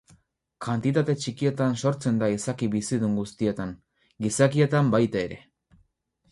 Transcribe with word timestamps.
Kantitate 0.67 1.13
txikietan 1.23 1.77
sortzen 1.83 2.17
da 2.23 2.31
izaki 2.37 2.71
bizidun 2.77 3.15
guztietan, 3.21 3.77
gizakietan 4.27 4.93
baita 4.99 5.27
ere. 5.29 5.43